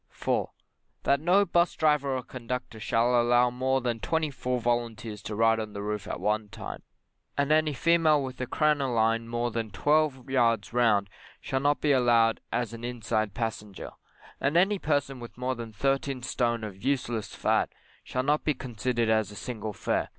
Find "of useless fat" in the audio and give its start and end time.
16.63-17.71